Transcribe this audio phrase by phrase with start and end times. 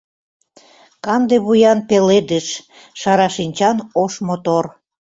[1.05, 2.47] Канде вуян пеледыш—
[3.01, 4.65] шара шинчан ош мотор.